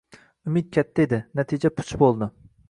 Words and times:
Umid 0.51 0.71
katta 0.77 1.03
edi, 1.05 1.19
natija 1.41 1.73
puch 1.77 1.93
bo'ldi. 2.05 2.33